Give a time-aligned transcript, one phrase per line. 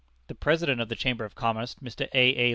[0.25, 2.09] The President of the Chamber of Commerce, Mr.
[2.15, 2.29] A.
[2.35, 2.49] A.